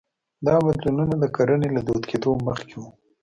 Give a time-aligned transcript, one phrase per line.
[0.47, 2.89] دا بدلونونه د کرنې له دود کېدو مخکې وو